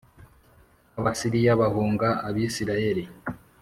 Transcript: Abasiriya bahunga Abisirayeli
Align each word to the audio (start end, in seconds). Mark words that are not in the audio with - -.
Abasiriya 0.99 1.51
bahunga 1.61 2.07
Abisirayeli 2.29 3.03